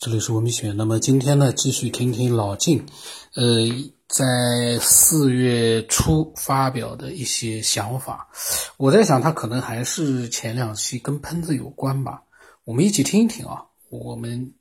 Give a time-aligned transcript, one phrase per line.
[0.00, 0.70] 这里是文明学。
[0.70, 2.86] 那么今天呢，继续听听老晋，
[3.34, 3.66] 呃，
[4.06, 8.30] 在四月初发表的一些想法。
[8.76, 12.22] 我在想，他可能还是前两期跟喷子有关吧。
[12.62, 13.64] 我们一起听一听啊。
[13.90, 14.54] 我们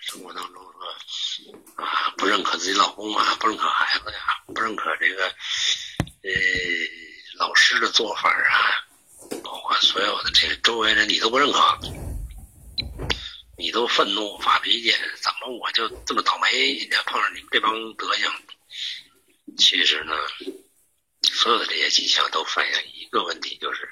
[0.00, 4.18] 生活当中说啊，不认可自己老公啊，不认可孩子呀，
[4.54, 6.30] 不认可这个呃
[7.40, 8.54] 老师的做法啊，
[9.42, 12.05] 包括所有的这个周围人，你都不认可。
[13.58, 14.90] 你都愤怒发脾气，
[15.22, 16.88] 怎么我就这么倒霉？
[17.06, 18.30] 碰上你们这帮德行。
[19.56, 20.12] 其实呢，
[21.22, 23.88] 所有的这些迹象都反映一个问题，就是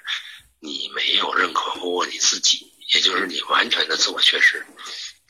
[0.60, 4.66] 你没有认可过你自己，也就是你完全的自我缺失，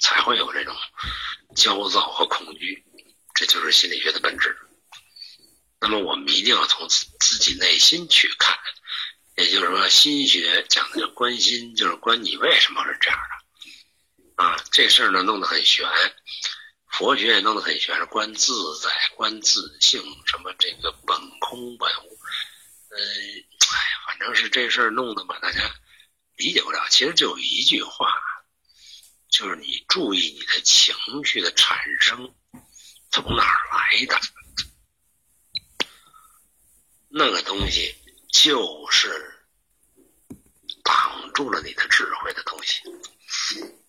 [0.01, 0.75] 才会有这种
[1.55, 2.85] 焦躁和恐惧。
[3.35, 4.57] 这就是心理学的本质。
[5.81, 8.59] 那么我们一定要从自自己内心去看，
[9.37, 13.44] 也就是说，心学讲的就关心，就是关你为什么是这样的。
[14.37, 15.89] 啊，这事儿呢弄得很玄，
[16.91, 22.19] 佛学也弄得很玄，观自在，观自性，什么这个本空本无，
[22.91, 23.77] 嗯，哎，
[24.07, 25.61] 反正是这事儿弄得吧，大家
[26.37, 26.85] 理解不了。
[26.91, 28.13] 其实就一句话，
[29.29, 32.35] 就是你注意你的情绪的产生
[33.11, 34.21] 从哪儿来的，
[37.09, 37.95] 那个东西
[38.33, 39.47] 就是
[40.83, 42.83] 挡住了你的智慧的东西。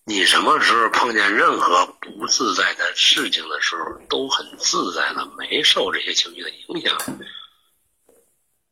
[0.08, 6.95] 你什么时候碰见任何不自在的事情的时候，都很自在了，没受这些情绪的影响，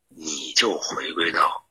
[0.09, 1.65] 你就回归到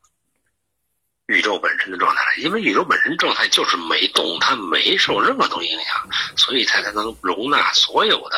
[1.27, 2.35] 宇宙本身的状态了。
[2.39, 8.37] 因为宇宙本身状态就是没动，它没受任何东西影响，所以它才能容纳所有的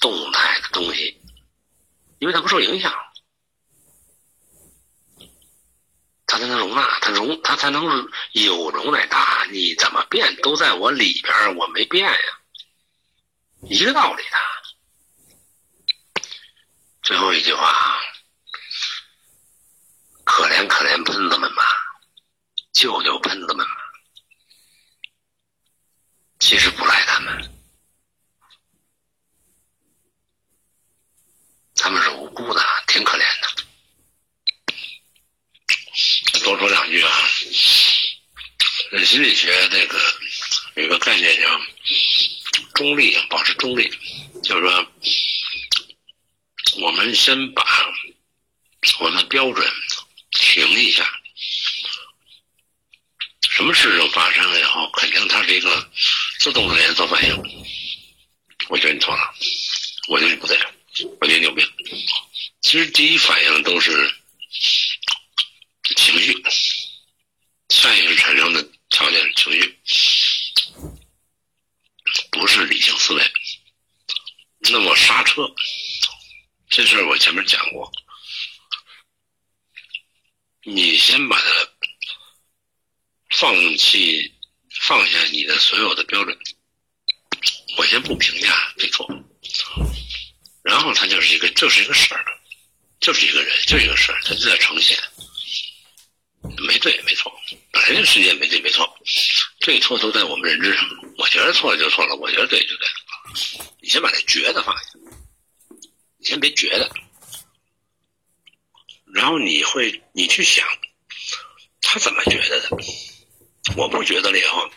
[0.00, 1.20] 动态的东西，
[2.18, 2.92] 因为它不受影响。
[6.26, 9.46] 它才能容纳，它容它才能有容乃大。
[9.50, 12.18] 你怎么变都在我里边，我没变呀，
[13.62, 14.38] 一个道理的。
[17.02, 18.00] 最后一句话，
[20.24, 21.62] 可怜可怜喷子们吧，
[22.72, 23.72] 救救喷子们吧。
[26.38, 27.52] 其实不赖他们，
[31.74, 33.48] 他们是无辜的，挺可怜的。
[36.50, 37.10] 多说两句啊，
[39.04, 40.00] 心理学这个
[40.74, 41.60] 有个概念叫
[42.74, 43.88] 中立，保持中立，
[44.42, 44.92] 就是说，
[46.80, 47.64] 我们先把
[48.98, 49.64] 我们的标准
[50.32, 51.08] 停一下。
[53.48, 55.90] 什么事情发生了以后，肯定它是一个
[56.40, 57.36] 自动的连锁反应。
[58.68, 59.34] 我觉得你错了，
[60.08, 60.58] 我觉得你不对，
[61.20, 61.64] 我觉得你有病。
[62.60, 64.12] 其实第一反应都是。
[66.10, 66.42] 情绪，
[67.68, 69.78] 下意产生的条件是情绪，
[72.32, 73.32] 不是理性思维。
[74.58, 75.42] 那么刹车，
[76.68, 77.90] 这事儿我前面讲过。
[80.64, 81.44] 你先把它
[83.30, 84.34] 放弃，
[84.80, 86.36] 放下你的所有的标准。
[87.78, 89.06] 我先不评价对错，
[90.62, 92.24] 然后它就是一个，就是一个事儿，
[93.00, 94.98] 就是一个人，就一个事儿，它就在呈现。
[96.58, 97.32] 没对没错，
[97.72, 98.98] 本来这世界没对没错，
[99.60, 100.84] 对错都在我们认知上。
[101.16, 103.70] 我觉得错了就错了，我觉得对就对了。
[103.80, 104.84] 你先把这觉得放下，
[106.18, 106.90] 你先别觉得，
[109.14, 110.66] 然后你会你去想，
[111.80, 112.76] 他怎么觉得的？
[113.76, 114.70] 我不觉得了以后，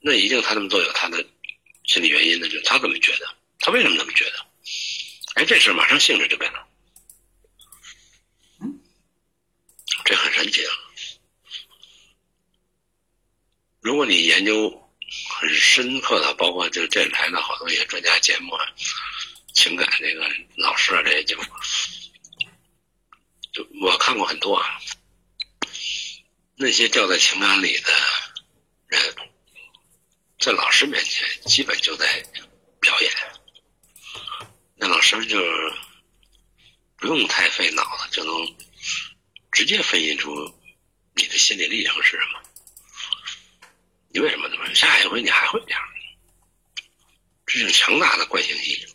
[0.00, 1.24] 那一定他这么做有他的
[1.84, 3.28] 心理原因的，就他怎么觉得？
[3.58, 4.46] 他为什么那么觉得？
[5.34, 6.66] 哎，这事马上性质就变了。
[10.04, 10.72] 这很神奇啊！
[13.96, 14.92] 如果你研究
[15.40, 18.66] 很深刻的，包括就电台的好多一些专家节目啊，
[19.54, 21.42] 情感这个老师啊这些节目，
[23.52, 24.78] 就我看过很多啊。
[26.56, 27.90] 那些掉在情感里的
[28.88, 29.16] 人，
[30.40, 32.22] 在老师面前基本就在
[32.78, 33.10] 表演。
[34.74, 35.40] 那老师就
[36.98, 38.56] 不用太费脑子就能。
[39.52, 40.30] 直接分析出
[41.14, 42.42] 你的心理历程是什么？
[44.16, 44.74] 你为什么这么？
[44.74, 45.80] 下一回你还会这样？
[47.44, 48.86] 这是强大的惯性戏。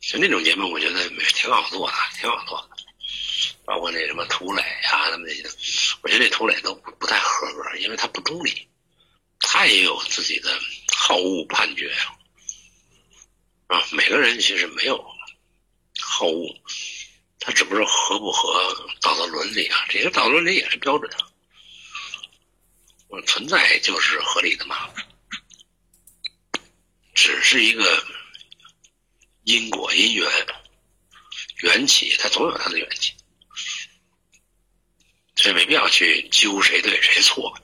[0.00, 2.76] 就那种节目，我觉得挺好做的，挺好做的。
[3.66, 5.42] 包括那什么涂磊呀，他们那些，
[6.00, 8.66] 我觉得涂磊都不不太合格，因为他不中立，
[9.40, 10.58] 他也有自己的
[10.96, 12.16] 好恶判决啊。
[13.76, 14.96] 啊，每个人其实没有
[16.00, 16.48] 好恶。
[17.40, 21.28] 他只不是合不合道德伦理啊，这个道德伦理也是标准啊。
[23.12, 24.88] 我存在就是合理的嘛，
[27.12, 28.06] 只是一个
[29.44, 30.26] 因果因缘
[31.62, 33.12] 缘起，它总有它的缘起，
[35.36, 37.54] 所以没必要去揪谁对谁错。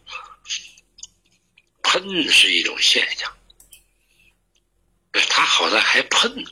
[1.82, 3.34] 喷是一种现象，
[5.10, 6.44] 对他好在还喷。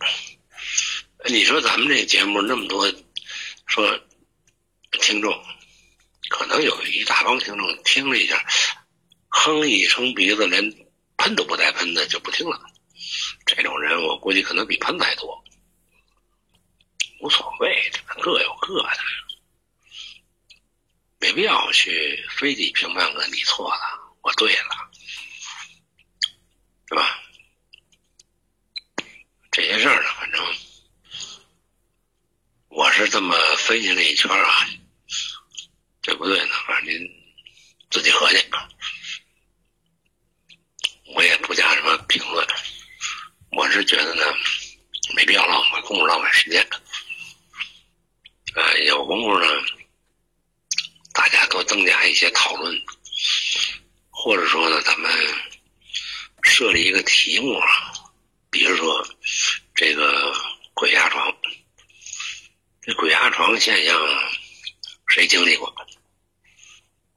[1.26, 2.90] 你说咱们这节目那么多
[3.66, 4.00] 说
[4.93, 5.44] 听众，
[6.31, 8.43] 可能有一大帮听众听了一下。
[9.38, 10.74] 哼一声鼻子，连
[11.18, 12.58] 喷都不带喷的就不听了。
[13.44, 15.44] 这种人，我估计可能比喷的还多。
[17.20, 18.98] 无所谓，各有各的，
[21.18, 24.90] 没必要去非得评判个你错了，我对了，
[26.88, 27.20] 是吧？
[29.52, 30.44] 这些事儿呢，反正
[32.68, 34.66] 我是这么分析了一圈啊，
[36.00, 36.54] 对不对呢？
[36.66, 37.10] 反正您
[37.90, 38.38] 自己合计。
[41.14, 42.46] 我也不加什么评论，
[43.52, 44.22] 我是觉得呢，
[45.14, 46.66] 没必要浪费功夫、浪费时间。
[48.54, 49.46] 呃，有功夫呢，
[51.12, 52.74] 大家多增加一些讨论，
[54.10, 55.10] 或者说呢，咱们
[56.42, 57.92] 设立一个题目啊，
[58.50, 59.06] 比如说
[59.74, 60.32] 这个
[60.74, 61.34] 鬼压床，
[62.82, 63.98] 这鬼压床现象
[65.08, 65.69] 谁经历过？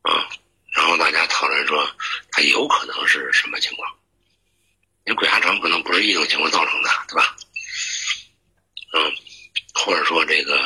[0.01, 0.29] 啊？
[0.73, 1.89] 然后大家讨论说，
[2.31, 3.98] 它有可能是什么情况？
[5.15, 7.35] 鬼压床可能不是一种情况造成的，对吧？
[8.91, 9.13] 嗯，
[9.73, 10.59] 或者说这个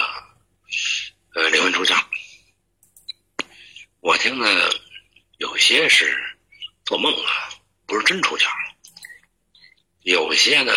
[1.34, 2.02] 呃灵魂出窍，
[4.00, 4.48] 我听呢
[5.38, 6.38] 有些是
[6.86, 7.50] 做梦啊，
[7.86, 8.48] 不是真出窍；
[10.04, 10.74] 有些呢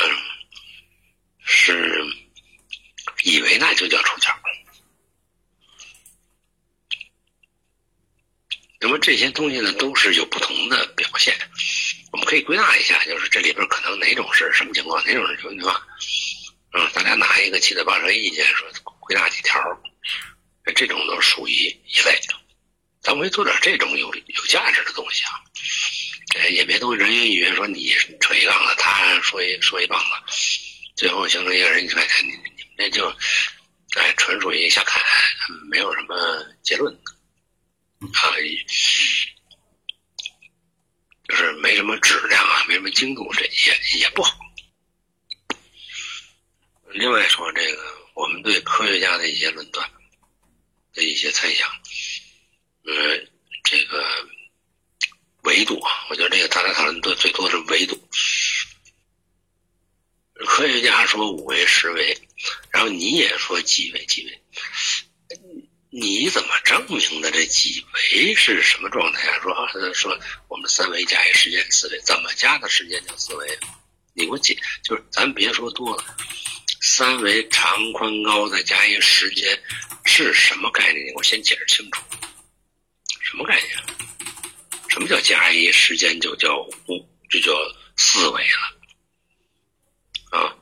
[1.44, 2.04] 是
[3.22, 4.34] 以为那就叫出窍。
[8.78, 11.34] 那么这些东西呢，都是有不同的表现。
[12.16, 15.82] 我们可以归纳一下，就是这里边可能哪种是什么情况，哪种是什么情况？
[16.72, 18.66] 嗯，大家拿一个七嘴八舌意见说
[19.00, 19.60] 归纳几条，
[20.74, 22.18] 这种都属于一类。
[23.02, 25.32] 咱们可以做点这种有有价值的东西啊。
[26.38, 30.06] 哎，也别都人云亦云，说你扯一杠子，他说一说一棒子，
[30.96, 33.14] 最后形成一个人权，你你们那就
[33.98, 35.02] 哎纯属于瞎侃，
[35.70, 36.16] 没有什么
[36.62, 36.98] 结论。
[38.14, 38.32] 啊，
[41.54, 44.38] 没什么质量啊，没什么精度，这也也不好。
[46.90, 47.82] 另外说，这个
[48.14, 49.90] 我们对科学家的一些论断
[50.94, 51.68] 的一些猜想，
[52.84, 53.18] 呃，
[53.64, 54.04] 这个
[55.42, 58.08] 维度啊，我觉得这个大家讨论的最多是维度。
[60.46, 62.18] 科学家说五维、十维，
[62.70, 64.42] 然后你也说几维、几维。
[65.98, 67.30] 你怎么证明的？
[67.30, 69.40] 这几维是什么状态啊？
[69.40, 73.58] 说啊，说我们三维加一时间四维，怎么加的时间叫四维？
[74.12, 74.54] 你给我解，
[74.84, 76.04] 就是咱别说多了，
[76.82, 79.58] 三维长宽高再加一时间
[80.04, 81.06] 是什么概念？
[81.06, 82.02] 你给我先解释清楚，
[83.22, 83.70] 什么概念？
[84.90, 86.58] 什么叫加一时间就叫
[86.88, 87.52] 五，就叫
[87.96, 90.54] 四维了啊？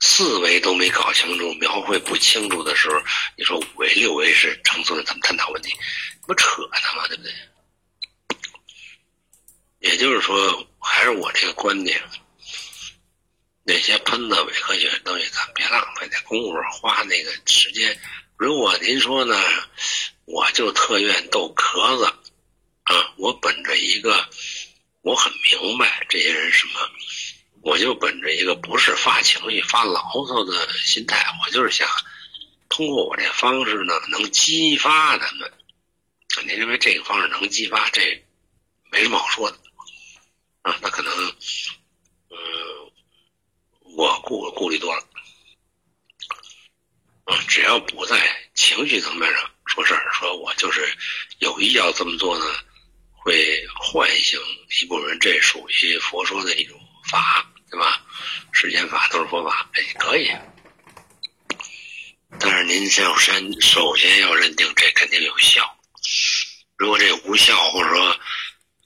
[0.00, 3.00] 四维都没搞清楚，描绘不清楚的时候，
[3.36, 5.74] 你说五维、六维是成熟的怎么探讨问题？
[6.26, 7.06] 不扯呢吗？
[7.06, 7.32] 对不对？
[9.80, 12.02] 也就是说，还是我这个观点，
[13.62, 17.98] 那些喷的伪科学的东西，咱别浪费那功夫，花那个时间。
[18.36, 19.38] 如果您说呢，
[20.24, 22.04] 我就特愿逗壳子
[22.84, 24.28] 啊，我本着一个，
[25.02, 26.80] 我很明白这些人什么。
[27.62, 31.86] 我就本着一个不是发情绪、发牢骚的心态，我就是想
[32.70, 35.52] 通过我这方式呢，能激发他们。
[36.46, 37.90] 您认为这个方式能激发？
[37.90, 38.24] 这
[38.90, 39.58] 没什么好说的
[40.62, 40.78] 啊。
[40.80, 41.12] 那可能，
[42.30, 42.38] 嗯，
[43.94, 45.02] 我顾顾虑多了
[47.24, 47.36] 啊。
[47.46, 50.96] 只要不在情绪层面上说事儿，说我就是
[51.40, 52.46] 有意要这么做呢，
[53.12, 54.40] 会唤醒
[54.80, 55.18] 一部分人。
[55.20, 56.80] 这属于佛说的一种。
[57.10, 58.02] 法对吧？
[58.52, 60.28] 世间法都是佛法，哎，可以。
[62.40, 65.78] 但是您先先首先要认定这肯定有效。
[66.76, 68.20] 如果这无效，或者说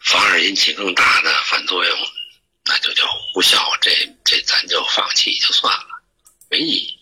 [0.01, 1.99] 反而引起更大的反作用，
[2.65, 3.59] 那就叫无效。
[3.81, 3.91] 这
[4.23, 5.87] 这咱就放弃就算了，
[6.51, 6.99] 没意义。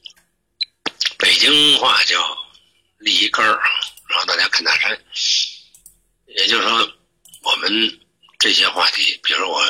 [1.18, 2.38] 北京话叫
[2.98, 3.60] 立一根儿，
[4.08, 4.96] 然后大家看大山。
[6.26, 6.92] 也就是说，
[7.42, 8.00] 我们
[8.38, 9.66] 这些话题，比如我。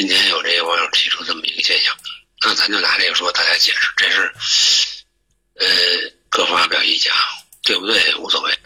[0.00, 1.94] 今天有这个网友提出这么一个现象，
[2.40, 4.32] 那咱就拿这个说，大家解释，这是，
[5.56, 5.66] 呃，
[6.30, 7.12] 各方发表意见，
[7.64, 8.58] 对不对无所谓，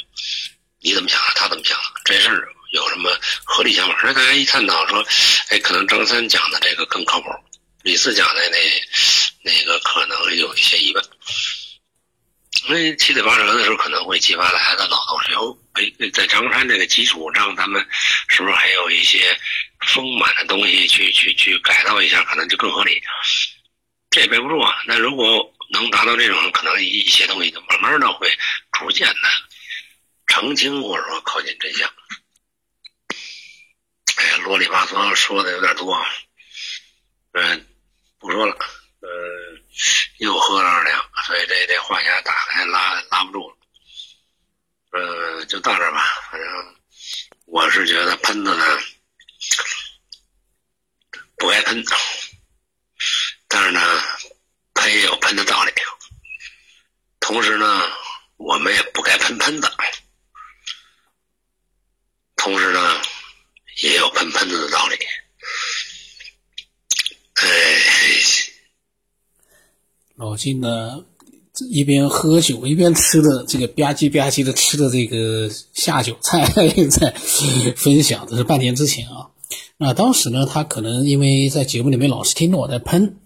[0.80, 3.10] 你怎么想的，他怎么想的，这事儿有什么
[3.42, 4.00] 合理想法？
[4.04, 5.04] 那大家一探讨说，
[5.48, 7.26] 哎，可能张三讲的这个更靠谱，
[7.82, 8.58] 李四讲的那
[9.42, 11.04] 那个可能有一些疑问。
[12.68, 17.84] 因为七嘴八舌的时候，可能会激发大家的脑洞，说：“哎，在张山这个基础上，咱们
[18.28, 19.38] 是不是还有一些
[19.86, 23.02] 丰满的东西去去去改造一下，可能就更合理？”
[24.10, 24.72] 这也背不住啊。
[24.86, 28.30] 那如果能达到这种，可能一些东西就慢慢的会
[28.72, 29.20] 逐渐的
[30.28, 31.90] 澄清，或者说靠近真相。
[34.16, 36.00] 哎呀，啰里吧嗦说的有点多，
[37.32, 37.66] 嗯，
[38.20, 38.56] 不说了。
[39.00, 39.08] 呃，
[40.18, 43.56] 又喝了二两，所以这这话匣打开拉拉不住了。
[44.94, 46.04] 呃，就到这吧。
[46.30, 46.48] 反正
[47.46, 48.64] 我是觉得喷子呢
[51.36, 51.84] 不该喷，
[53.48, 53.80] 但是呢
[54.74, 55.72] 喷也有喷的道理。
[57.18, 57.82] 同时呢，
[58.36, 59.68] 我们也不该喷喷子，
[62.36, 63.02] 同时呢
[63.82, 64.96] 也有喷喷子的道理。
[67.34, 67.44] 哎。
[70.16, 71.04] 老金呢，
[71.70, 76.44] 一边喝酒一边吃的这个吧唧吧唧的吃的这个下酒菜
[76.90, 77.14] 在
[77.76, 79.30] 分享，这是半年之前啊。
[79.76, 83.16] 那当时呢，他可能因为在节目里面老是听到我在喷，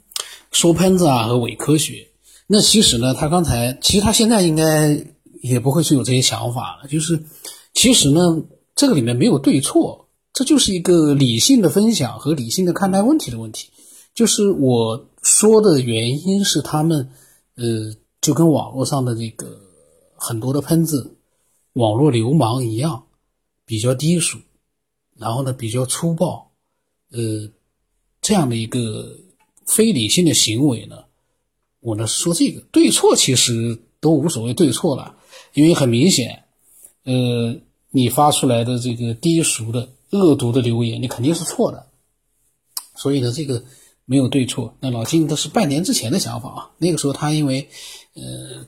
[0.50, 2.08] 说喷子啊和伪科学。
[2.46, 5.04] 那其实呢，他刚才其实他现在应该
[5.42, 6.88] 也不会去有这些想法了。
[6.88, 7.22] 就是
[7.74, 8.42] 其实呢，
[8.74, 13.68] 这个里面没有对错，这就是一个理性的分享和理性的看待问题的问题。
[14.14, 15.06] 就是我。
[15.20, 17.10] 说的原因是他们，
[17.56, 17.92] 呃，
[18.28, 19.58] 就跟网络上的这个
[20.14, 21.16] 很多的喷子、
[21.72, 23.06] 网络流氓一样，
[23.64, 24.36] 比较低俗，
[25.16, 26.50] 然后呢比较粗暴，
[27.10, 27.48] 呃，
[28.20, 29.16] 这样的一个
[29.64, 31.04] 非理性的行为呢，
[31.80, 35.16] 我呢说这个对错其实都无所谓对错了，
[35.54, 36.44] 因为很明显，
[37.04, 37.56] 呃，
[37.90, 41.86] 你发出来的这个低俗的、恶毒的留言，你肯定是错的，
[42.94, 43.64] 所以呢这个。
[44.10, 46.70] 没有对错，那老金都是半年之前的想法啊。
[46.78, 47.68] 那个时候他因为，
[48.20, 48.66] 呃，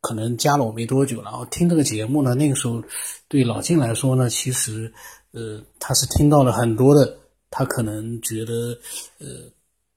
[0.00, 2.34] 可能加了我没多久，然后听这个节目呢。
[2.34, 2.82] 那个时候
[3.28, 4.92] 对老金来说呢，其实，
[5.32, 7.18] 呃，他是听到了很多的，
[7.50, 8.78] 他可能觉得，
[9.18, 9.26] 呃，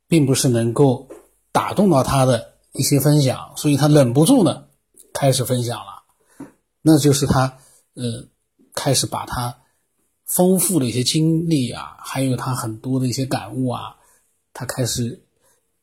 [0.08, 1.08] 并不是能够
[1.52, 4.66] 打动到他的一些分享，所以他忍不住呢，
[5.14, 6.04] 开始分享了。
[6.82, 7.58] 那就是他，
[7.96, 8.28] 呃，
[8.74, 9.56] 开始把他
[10.26, 13.96] 丰富的一些经历啊，还有他很多的一些感悟啊。
[14.52, 15.22] 他开始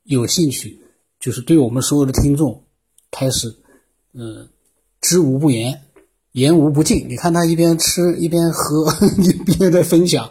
[0.02, 0.78] 有兴趣，
[1.20, 2.65] 就是对我们所有的听众
[3.10, 3.56] 开始，
[4.12, 4.48] 嗯，
[5.00, 5.82] 知无不言，
[6.32, 7.06] 言无不尽。
[7.08, 8.86] 你看他一边吃一边喝，
[9.22, 10.30] 一边在分享。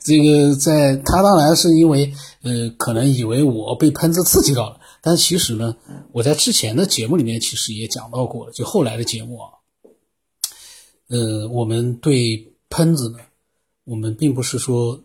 [0.00, 5.76] 这个在他当然是因为，呃，可能以为我被喷子刺激到了，但其实呢，
[6.12, 9.50] 我在之前的节目里面其实也讲到过，就后来的节目啊，
[11.08, 13.18] 呃，我们对喷子呢，
[13.84, 15.02] 我们并不是说。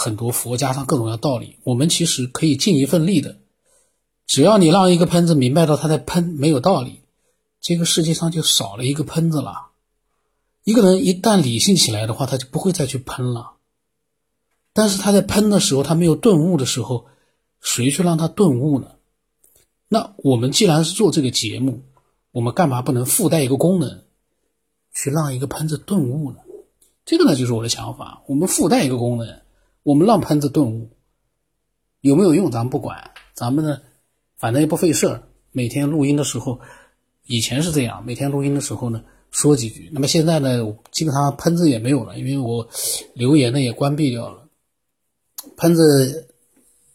[0.00, 3.36] 很多佛家上各种各样道理，我们其实可以尽一份力的。
[4.28, 7.00] 只要你让一个喷子明白到他在喷没有道理，
[7.62, 9.68] 这个世界上就少了一个喷子了。
[10.64, 13.54] 一个人一旦理性起来的话，他就不会再去喷了。
[14.74, 17.06] 但是他在喷的时候，他没有顿悟的时候，
[17.62, 18.92] 谁去让他顿悟呢？
[19.88, 21.82] 那我们既然是做这个节目，
[22.30, 24.02] 我们干嘛不能附带一个功能，
[24.92, 26.38] 去让一个喷子顿悟呢？
[27.06, 28.22] 这个呢，就是我的想法。
[28.28, 29.40] 我们附带一个功能。
[29.82, 30.90] 我们让喷子顿悟，
[32.02, 33.80] 有没有用咱们不管，咱们呢，
[34.38, 35.22] 反正也不费事儿。
[35.50, 36.60] 每天录音的时候，
[37.26, 39.90] 以前是这样，每天录音的时候呢，说几句。
[39.92, 40.58] 那么现在呢，
[40.92, 42.68] 基本上喷子也没有了，因为我
[43.14, 44.44] 留言呢也关闭掉了。
[45.56, 46.28] 喷子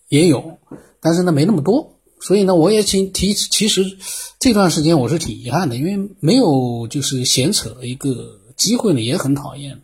[0.07, 0.57] 也有，
[1.01, 3.33] 但是呢没那么多，所以呢我也请提。
[3.33, 3.97] 其实
[4.39, 9.81] 这段时间我是挺遗憾的，因为没有就是闲扯的一个机会呢，也很讨厌。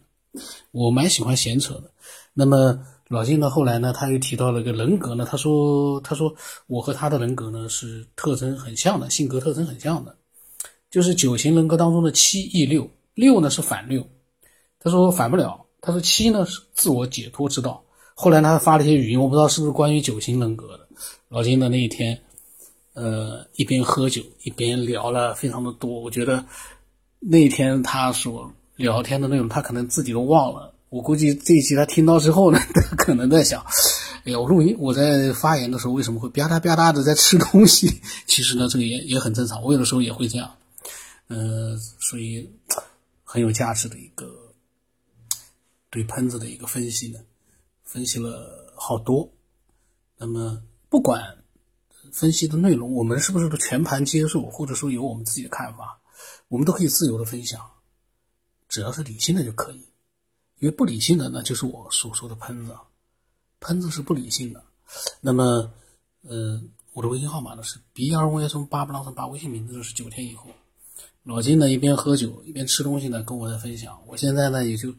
[0.72, 1.92] 我蛮喜欢闲扯的，
[2.34, 2.80] 那么。
[3.10, 3.50] 老金呢？
[3.50, 3.92] 后来呢？
[3.92, 5.28] 他又提到了一个人格呢。
[5.28, 6.32] 他说：“他说
[6.68, 10.16] 我和他的人格呢是特征很像的，性格特征很像的，
[10.92, 14.08] 就是九型人格当中的七易六，六呢是反六。
[14.80, 15.66] 他说反不了。
[15.82, 17.84] 他说七呢是自我解脱之道。
[18.14, 20.88] 后来他发了一些语音，我不知道是不是关于九型人格的。
[21.30, 22.16] 老金的那一天，
[22.94, 26.00] 呃，一边喝酒一边聊了非常的多。
[26.00, 26.46] 我觉得
[27.20, 33.62] 那天他所聊天的内容，他可能自己都忘了。”我估计这一期他听到之后呢， 他可能在想：
[34.26, 38.02] 哎呀，我录音，我在发言的时候为什么会吧嗒吧嗒的在吃东西？
[38.26, 40.56] 其实呢，这个也也很正常，我有的时候也会这样。
[41.28, 42.50] 呃，所以
[43.24, 44.52] 很有价值的一个
[45.92, 47.20] 对喷子的一个分析呢，
[47.84, 49.32] 分析了好多。
[50.18, 51.22] 那么不管
[52.12, 56.00] 分析的内容，我们是不是都全盘接受，或者说有我们自己的看法，
[56.48, 57.62] 我们都可以自由的分享，
[58.68, 59.86] 只要是理性的就可以。
[60.60, 62.76] 因为不理性的，那就是我所说的喷子，
[63.60, 64.64] 喷子是不理性的。
[65.22, 65.72] 那么，
[66.24, 66.62] 呃，
[66.94, 70.48] 我的微信号码呢是，b r y 从八不浪声八，微信名字就是九天以后。
[71.24, 74.02] 老金呢一边喝酒一边吃东西呢，跟我在分享。
[74.08, 74.94] 我现在呢也就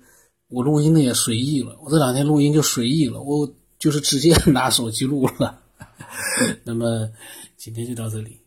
[0.48, 5.60] 我录音呢也随意了，我这两天录音就随意了，我就是直接 拿手机录了。
[6.64, 7.10] 那么
[7.56, 8.40] 今天就到这里，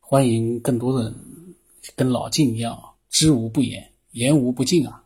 [0.00, 1.14] 欢迎更多的
[1.94, 4.99] 跟老金一样，知无不言，言无不尽啊。